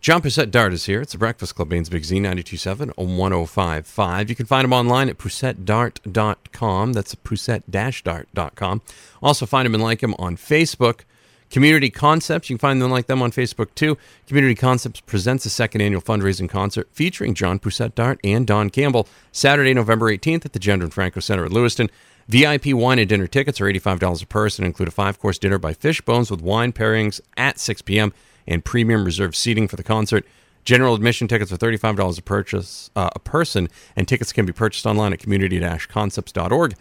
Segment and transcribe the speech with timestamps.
[0.00, 1.00] Jon Pousette Dart is here.
[1.00, 4.28] It's the Breakfast Club, Maine's Big Z, 92.7 1055.
[4.28, 6.92] You can find him online at pousettedart.com.
[6.92, 8.82] That's pousette-dart.com.
[9.22, 11.00] Also find him and like him on Facebook.
[11.48, 13.96] Community Concepts, you can find them like them on Facebook too.
[14.26, 19.08] Community Concepts presents a second annual fundraising concert featuring Jon Pousette Dart and Don Campbell,
[19.32, 21.88] Saturday, November 18th at the Gendron Franco Center at Lewiston.
[22.28, 25.72] VIP wine and dinner tickets are $85 a person include a five course dinner by
[25.72, 28.12] Fishbones with wine pairings at 6 p.m
[28.46, 30.24] and premium reserved seating for the concert.
[30.64, 34.84] General admission tickets are $35 a purchase uh, a person, and tickets can be purchased
[34.84, 36.74] online at community-concepts.org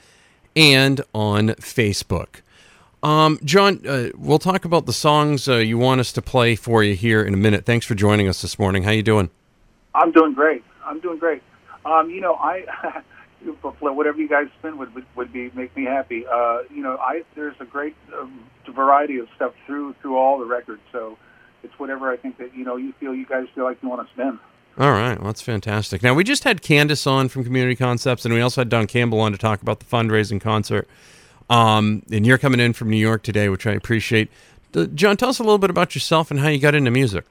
[0.56, 2.42] and on Facebook.
[3.04, 6.84] Um, Jon, uh, we'll talk about the songs uh, you want us to play for
[6.84, 7.64] you here in a minute.
[7.66, 8.84] Thanks for joining us this morning.
[8.84, 9.30] How you doing?
[9.94, 10.64] I'm doing great.
[10.84, 11.44] I'm doing great.
[11.86, 12.66] Um, you know, I
[13.80, 16.26] whatever you guys spin would would, would be make me happy.
[16.26, 18.40] Uh, you know, I there's a great um,
[18.72, 20.82] variety of stuff through through all the records.
[20.92, 21.18] So
[21.66, 24.08] it's whatever I think that you know you feel you guys feel like you want
[24.08, 24.40] to spend.
[24.78, 26.04] All right, well, that's fantastic.
[26.04, 29.20] Now we just had Candace on from Community Concepts, and we also had Don Campbell
[29.20, 30.88] on to talk about the fundraising concert.
[31.50, 34.30] Um, and you're coming in from New York today, which I appreciate.
[34.94, 37.26] Jon, tell us a little bit about yourself and how you got into music.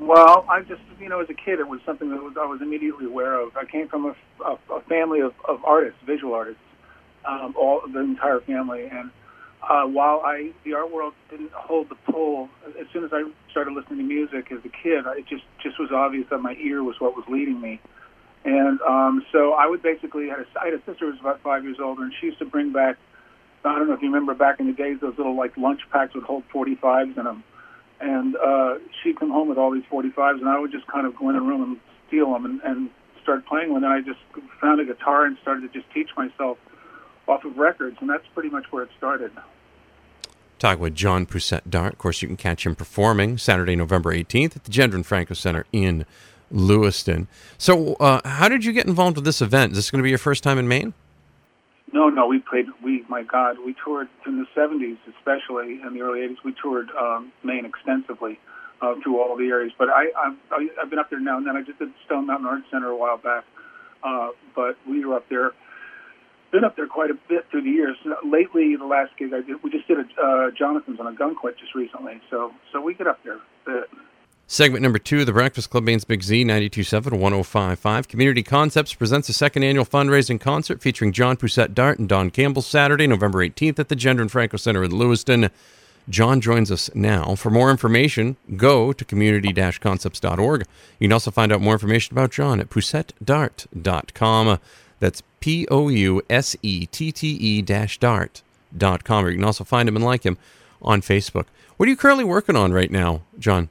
[0.00, 2.62] Well, I just, you know, as a kid, it was something that was, I was
[2.62, 3.56] immediately aware of.
[3.56, 6.62] I came from a, a, a family of, of artists, visual artists,
[7.26, 9.10] um, all the entire family, and
[9.68, 12.48] uh, while I the art world didn't hold the pull,
[12.80, 15.90] as soon as I started listening to music as a kid, it just just was
[15.92, 17.80] obvious that my ear was what was leading me.
[18.44, 21.42] And um, so I would basically had a, I had a sister who was about
[21.42, 22.96] five years older, and she used to bring back.
[23.62, 26.14] I don't know if you remember back in the days, those little like lunch packs
[26.14, 27.44] would hold 45s in them,
[28.00, 31.14] and uh, she'd come home with all these 45s, and I would just kind of
[31.14, 31.76] go in the room and
[32.08, 32.90] steal them and, and
[33.22, 33.74] start playing.
[33.74, 34.18] And then I just
[34.62, 36.56] found a guitar and started to just teach myself
[37.30, 39.30] off of records, and that's pretty much where it started.
[40.58, 41.94] Talking with Jon Pousette Dart.
[41.94, 45.64] Of course, you can catch him performing Saturday, November 18th at the Gendron Franco Center
[45.72, 46.04] in
[46.50, 47.28] Lewiston.
[47.56, 49.72] So, uh, how did you get involved with this event?
[49.72, 50.92] Is this going to be your first time in Maine?
[51.92, 52.26] No, no.
[52.26, 52.66] We played.
[52.82, 56.36] We, my God, we toured in the '70s, especially in the early '80s.
[56.44, 58.38] We toured um, Maine extensively
[58.82, 59.72] uh, through all the areas.
[59.78, 61.56] But I, I've, I've been up there now and then.
[61.56, 63.44] I just did Stone Mountain Art Center a while back.
[64.02, 65.52] Uh, but we were up there
[66.50, 67.96] been up there quite a bit through the years.
[68.24, 71.74] Lately, the last gig I did, we just did a uh, Jonathan's on Ogunquit just
[71.74, 73.90] recently, so so we get up there a bit.
[74.46, 78.08] Segment number two, The Breakfast Club Maine's Big Z, 92.7, 105.5.
[78.08, 82.62] Community Concepts presents a second annual fundraising concert featuring Jon Pousette Dart and Don Campbell
[82.62, 85.50] Saturday, November 18th at the Gendron Franco Center in Lewiston.
[86.08, 87.36] Jon joins us now.
[87.36, 90.66] For more information, go to community-concepts.org.
[90.98, 94.58] You can also find out more information about Jon at pousettedart.com.
[95.00, 98.42] That's P O U S E T T E dash dart
[98.76, 99.24] dot com.
[99.24, 100.38] Or you can also find him and like him
[100.80, 101.46] on Facebook.
[101.76, 103.70] What are you currently working on right now, Jon?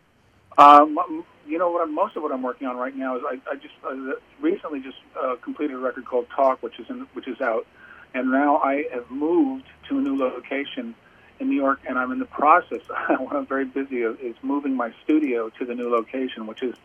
[0.57, 1.81] Um, you know what?
[1.81, 3.95] I'm, most of what I'm working on right now is I, I just uh,
[4.41, 7.65] recently just uh, completed a record called Talk, which is in, which is out,
[8.13, 10.95] and now I have moved to a new location
[11.39, 12.81] in New York, and I'm in the process.
[13.07, 16.75] what I'm very busy is moving my studio to the new location, which is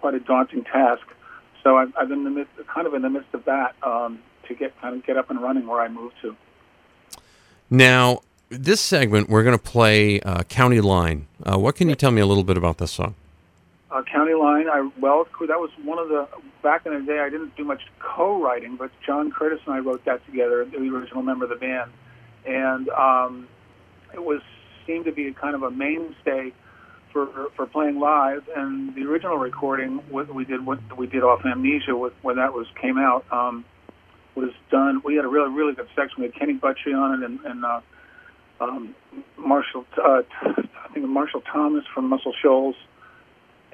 [0.00, 1.06] quite a daunting task.
[1.62, 4.20] So I've, I've been in the midst, kind of in the midst of that um,
[4.48, 6.36] to get kind of get up and running where I moved to.
[7.70, 11.26] Now, this segment we're going to play uh, County Line.
[11.42, 13.14] Uh, what can you tell me a little bit about this song?
[13.90, 14.68] Uh, County Line.
[14.68, 16.28] I well, that was one of the
[16.62, 17.20] back in the day.
[17.20, 21.22] I didn't do much co-writing, but John Curtis and I wrote that together, the original
[21.22, 21.90] member of the band,
[22.44, 23.48] and um,
[24.12, 24.40] it was
[24.86, 26.52] seemed to be a kind of a mainstay
[27.12, 28.48] for for playing live.
[28.56, 32.52] And the original recording, what we did, what we did off Amnesia, with, when that
[32.52, 33.64] was came out, um,
[34.34, 35.02] was done.
[35.04, 36.22] We had a really really good section.
[36.22, 37.80] We had Kenny Buttrey on it, and, and uh,
[38.60, 38.94] um,
[39.36, 42.76] Marshall, uh, I think Marshall Thomas from Muscle Shoals,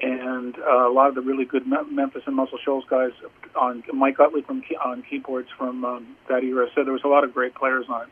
[0.01, 3.11] and uh, a lot of the really good Memphis and Muscle Shoals guys
[3.55, 6.67] on Mike Utley from on keyboards from um, that era.
[6.75, 8.09] So there was a lot of great players on it.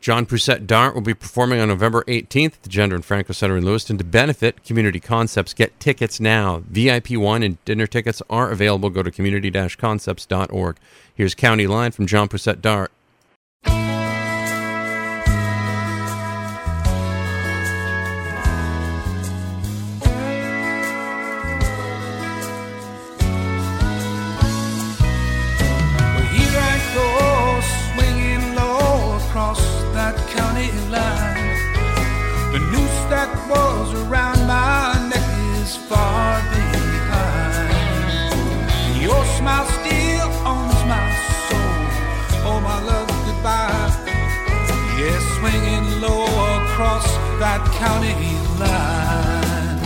[0.00, 3.66] Jon Pousette Dart will be performing on November 18th at the Gendron Franco Center in
[3.66, 5.52] Lewiston to benefit Community Concepts.
[5.52, 6.62] Get tickets now.
[6.68, 8.88] VIP one and dinner tickets are available.
[8.88, 10.76] Go to community-concepts.org.
[11.14, 12.90] Here's County Line from Jon Pousette Dart.
[46.80, 48.14] across that county
[48.58, 49.76] line.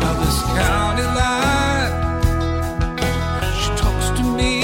[0.00, 1.94] Now this county line,
[3.60, 4.54] she talks to me.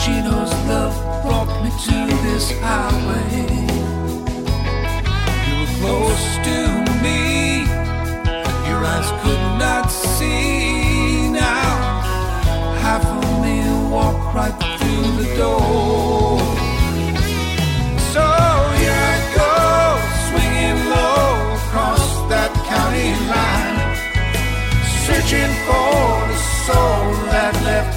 [0.00, 3.46] She knows love brought me to this highway.
[5.46, 6.58] You were close to
[7.04, 7.20] me,
[8.68, 12.02] your eyes could not see now.
[12.82, 13.04] Half
[13.94, 16.38] walked right through the door.
[18.12, 18.24] So
[18.80, 19.54] here I go,
[20.26, 21.26] swinging low
[21.58, 23.78] across that county line,
[25.06, 25.98] searching for
[26.30, 27.93] the soul that left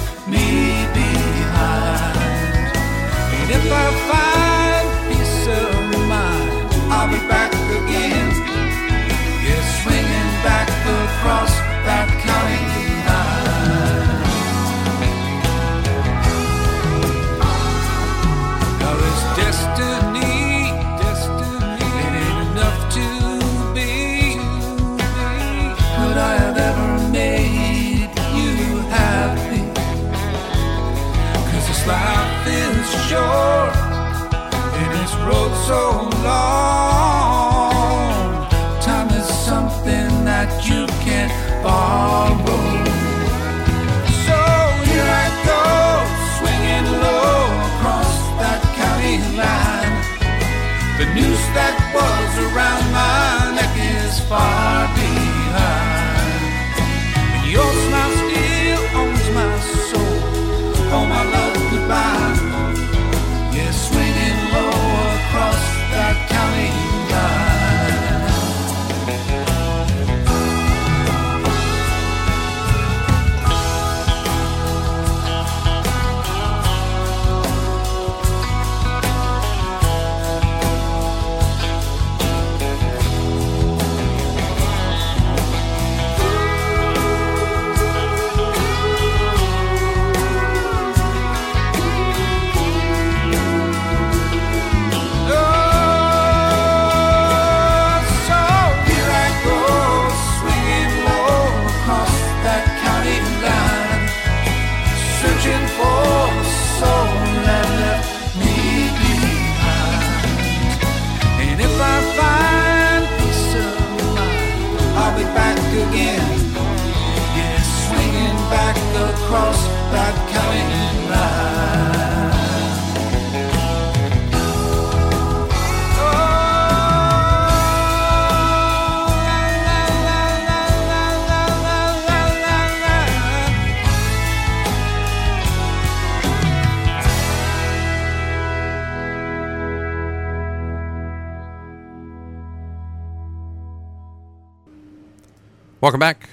[145.88, 146.28] Welcome back.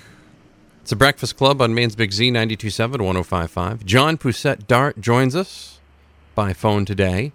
[0.81, 3.85] It's a Breakfast Club on Maine's Big Z 927 1055.
[3.85, 5.79] Jon Pousette Dart joins us
[6.35, 7.31] by phone today.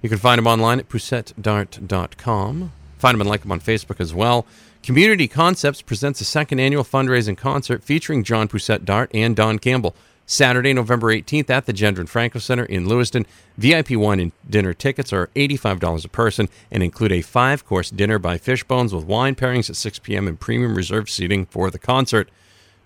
[0.00, 2.72] You can find him online at pousettedart.com.
[2.96, 4.46] Find him and like him on Facebook as well.
[4.82, 9.94] Community Concepts presents a second annual fundraising concert featuring Jon Pousette Dart and Don Campbell.
[10.26, 13.24] Saturday, November 18th at the Gendron Franco Center in Lewiston.
[13.56, 18.18] VIP wine and dinner tickets are $85 a person and include a five course dinner
[18.18, 20.26] by Fishbones with wine pairings at 6 p.m.
[20.26, 22.28] and premium reserved seating for the concert.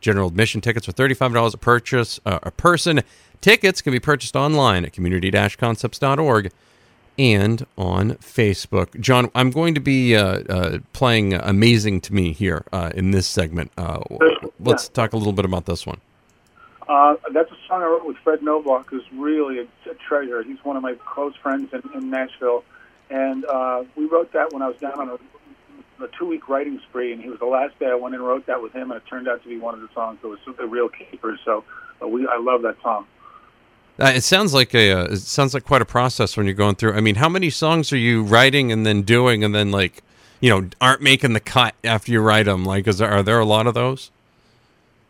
[0.00, 3.00] General admission tickets are $35 a purchase uh, a person.
[3.40, 6.52] Tickets can be purchased online at community-concepts.org
[7.18, 8.98] and on Facebook.
[9.00, 13.26] Jon, I'm going to be uh, uh, playing "Amazing to Me" here uh, in this
[13.26, 13.72] segment.
[13.76, 14.00] Uh,
[14.58, 16.00] let's talk a little bit about this one.
[16.90, 20.42] Uh, that's a song I wrote with Fred Novak, who's really a, a treasure.
[20.42, 22.64] He's one of my close friends in, in Nashville,
[23.08, 27.12] and uh, we wrote that when I was down on a, a two-week writing spree,
[27.12, 29.06] and he was the last day I went and wrote that with him, and it
[29.06, 31.38] turned out to be one of the songs that was a real keeper.
[31.44, 31.62] So
[32.02, 33.06] uh, we, I love that song.
[34.00, 36.74] Uh, it sounds like a uh, it sounds like quite a process when you're going
[36.74, 36.94] through.
[36.94, 40.02] I mean, how many songs are you writing and then doing, and then like
[40.40, 42.64] you know aren't making the cut after you write them?
[42.64, 44.10] Like, is there, are there a lot of those?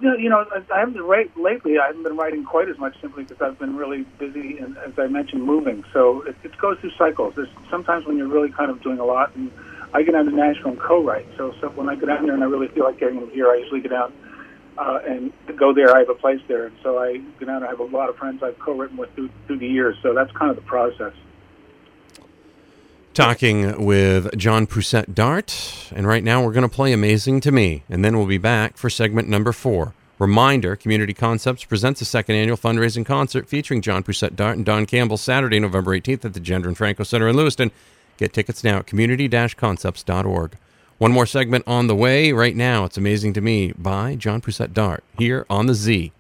[0.01, 1.79] Yeah, you know, I- haven't write, lately.
[1.79, 4.99] I haven't been writing quite as much simply because I've been really busy and, as
[4.99, 5.85] I mentioned, moving.
[5.93, 7.35] So it, it goes through cycles.
[7.37, 9.51] There's sometimes when you're really kind of doing a lot, and
[9.93, 11.27] I get down to Nashville and co-write.
[11.37, 13.57] So, so when I go down there and I really feel like getting here, I
[13.57, 14.13] usually go down
[14.79, 15.95] uh, and go there.
[15.95, 17.63] I have a place there, and so I go down.
[17.63, 19.97] I have a lot of friends I've co-written with through, through the years.
[20.03, 21.13] So that's kind of the process.
[23.13, 27.83] Talking with Jon Pousette Dart, and right now we're going to play Amazing to Me,
[27.91, 29.95] and then we'll be back for segment number four.
[30.21, 34.87] Reminder Community Concepts presents a second annual fundraising concert featuring Jon Pousette Dart and Don
[34.87, 37.73] Campbell Saturday, November 18th at the Gendron Franco Center in Lewiston.
[38.17, 40.57] Get tickets now at community concepts.org.
[40.99, 42.85] One more segment on the way right now.
[42.85, 46.13] It's Amazing to Me by John Poussette Dart here on the Z.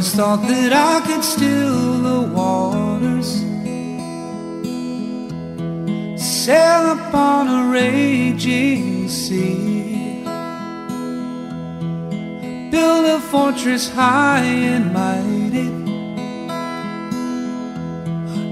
[0.00, 3.30] once thought that I could still the waters,
[6.16, 10.24] sail upon a raging sea,
[12.70, 15.68] build a fortress high and mighty.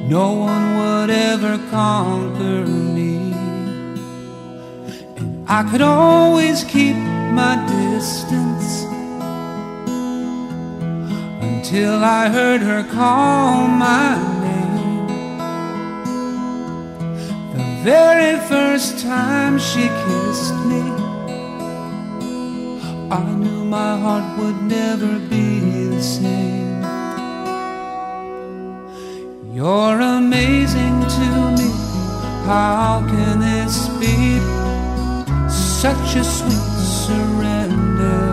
[0.06, 3.32] No one would ever conquer me,
[5.16, 6.96] and I could always keep
[7.40, 8.87] my distance
[11.68, 15.06] until I heard her call my name.
[17.52, 20.80] The very first time she kissed me,
[23.10, 25.60] I knew my heart would never be
[25.90, 26.80] the same.
[29.52, 31.70] You're amazing to me.
[32.46, 34.38] How can this be?
[35.50, 36.68] Such a sweet
[37.04, 38.24] surrender.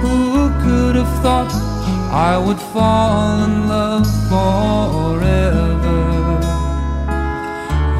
[0.00, 1.73] Who could have thought
[2.10, 5.64] I would fall in love forever?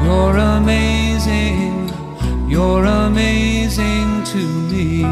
[0.03, 1.89] You're amazing,
[2.49, 5.03] you're amazing to me.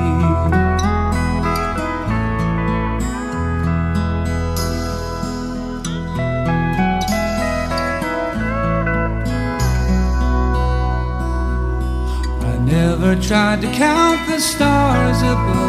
[12.51, 15.62] I never tried to count the stars above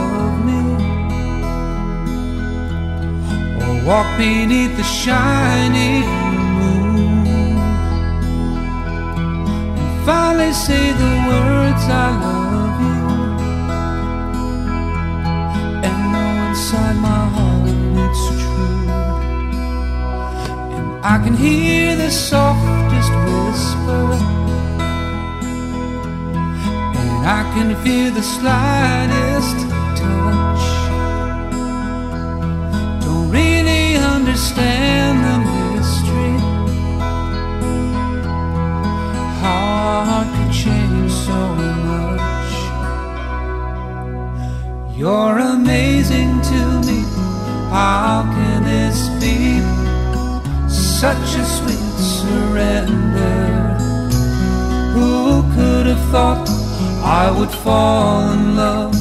[3.85, 6.07] walk beneath the shining
[6.59, 7.27] moon.
[9.79, 13.01] And finally say the words I love you.
[15.87, 17.69] And know inside my heart
[18.05, 18.89] it's true.
[20.77, 24.07] And I can hear the softest whisper.
[27.01, 29.74] And I can feel the slightest
[34.35, 35.39] understand the
[35.77, 36.39] mystery.
[39.41, 42.55] Heart could change so much.
[44.97, 47.01] You're amazing to me.
[47.71, 49.63] How can this be?
[50.69, 53.39] Such a sweet surrender.
[54.95, 56.49] Who could have thought
[57.05, 58.94] I would fall in love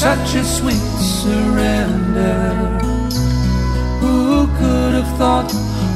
[0.00, 0.88] Such a sweet
[1.20, 2.54] surrender.
[4.00, 5.52] Who could have thought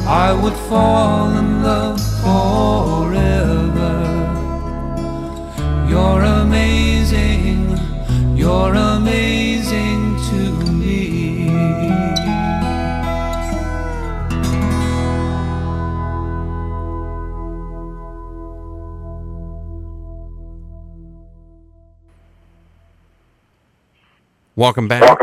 [0.07, 3.95] I would fall in love forever?
[5.89, 7.79] You're amazing,
[8.37, 9.84] you're amazing
[24.57, 25.19] Welcome back.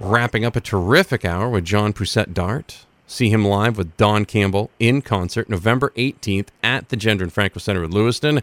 [0.00, 2.84] Wrapping up a terrific hour with Jon Pousette Dart.
[3.06, 7.84] See him live with Don Campbell in concert November 18th at the Gendron Franco Center
[7.84, 8.42] in Lewiston.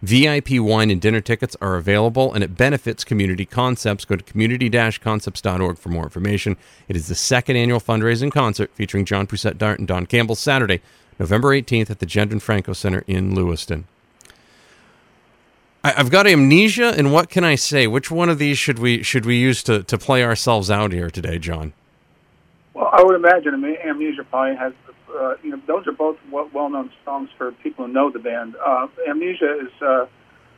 [0.00, 4.04] VIP wine and dinner tickets are available and it benefits Community Concepts.
[4.04, 6.56] Go to community-concepts.org for more information.
[6.86, 10.80] It is the second annual fundraising concert featuring Jon Pousette Dart and Don Campbell Saturday,
[11.18, 13.88] November 18th at the Gendron Franco Center in Lewiston.
[15.84, 17.86] I, I've got amnesia, and what can I say?
[17.86, 21.10] Which one of these should we should we use to, to play ourselves out here
[21.10, 21.72] today, Jon?
[22.74, 23.54] Well, I would imagine.
[23.54, 24.72] Amnesia probably has.
[25.08, 28.54] Uh, you know, those are both well- well-known songs for people who know the band.
[28.64, 30.06] Uh, Amnesia is uh,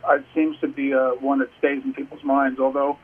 [0.04, 2.58] uh, seems to be uh, one that stays in people's minds.
[2.58, 2.98] Although,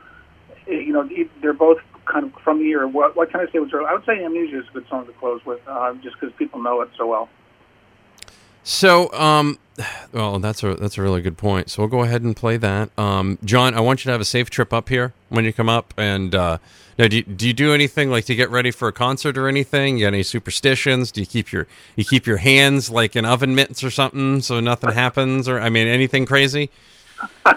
[0.67, 1.07] eh, you know,
[1.41, 2.87] they're both kind of from the year.
[2.87, 3.59] What, what can I say?
[3.59, 3.69] Was?
[3.73, 6.61] I would say Amnesia is a good song to close with, uh, just because people
[6.61, 7.29] know it so well.
[8.67, 9.57] So, um,
[10.11, 11.69] well, that's a that's a really good point.
[11.69, 12.89] So we'll go ahead and play that.
[12.99, 15.69] Um, Jon, I want you to have a safe trip up here when you come
[15.69, 15.93] up.
[15.97, 16.57] And uh,
[16.99, 19.47] now, do you, do you do anything like to get ready for a concert or
[19.47, 19.97] anything?
[19.97, 21.13] You got any superstitions?
[21.13, 24.59] Do you keep your you keep your hands like in oven mitts or something so
[24.59, 25.47] nothing happens?
[25.47, 26.69] Or I mean, anything crazy?
[27.45, 27.55] I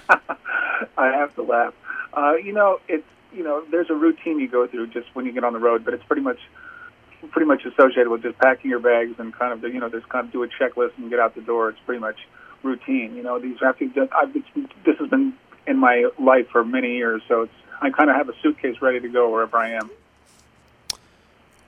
[0.96, 1.74] have to laugh.
[2.14, 5.32] Uh, you know, it's you know, there's a routine you go through just when you
[5.32, 6.38] get on the road, but it's pretty much
[7.30, 10.26] pretty much associated with just packing your bags and kind of you know just kind
[10.26, 11.70] of do a checklist and get out the door.
[11.70, 12.16] It's pretty much
[12.62, 13.16] routine.
[13.16, 14.08] You know, these have to.
[14.12, 15.34] I've, this has been
[15.66, 19.00] in my life for many years, so it's I kind of have a suitcase ready
[19.00, 19.90] to go wherever I am.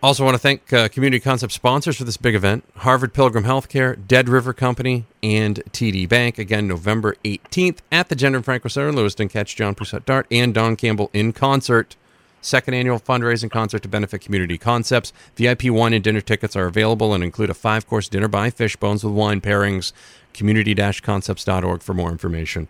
[0.02, 3.96] Also, want to thank uh, Community Concept sponsors for this big event Harvard Pilgrim Healthcare,
[4.08, 6.38] Dead River Company, and TD Bank.
[6.38, 9.28] Again, November 18th at the Gendron Franco Center in Lewiston.
[9.28, 11.94] Catch Jon Pousette Dart and Don Campbell in concert
[12.42, 15.12] second annual fundraising concert to benefit Community Concepts.
[15.36, 19.02] VIP wine and dinner tickets are available and include a five course dinner by Fishbones
[19.02, 19.92] with wine pairings.
[20.34, 22.68] Community concepts.org for more information.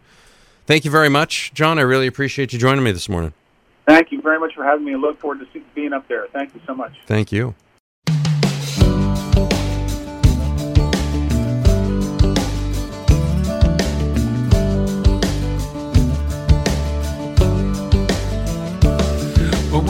[0.67, 1.79] Thank you very much, Jon.
[1.79, 3.33] I really appreciate you joining me this morning.
[3.87, 4.93] Thank you very much for having me.
[4.93, 6.29] I look forward to being up there.
[6.33, 6.93] Thank you so much.
[7.07, 7.55] Thank you.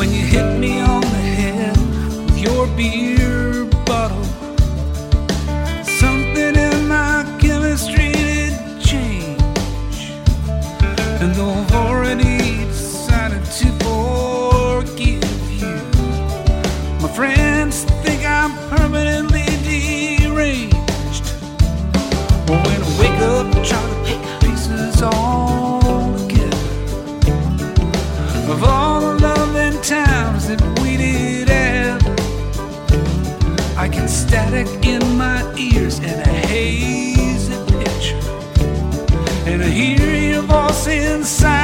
[0.02, 1.76] When you hit me on the head
[2.24, 4.24] with your beer bottle,
[5.84, 10.10] something in my chemistry did change.
[11.20, 15.76] And though I've already decided to forgive you,
[17.00, 21.26] my friends think I'm permanently deranged.
[22.48, 26.56] But when I wake up and try to put pieces all together
[28.50, 28.91] of all
[34.32, 38.16] static in my ears and a hazy picture.
[39.44, 41.61] And I hear your voice inside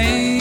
[0.00, 0.39] The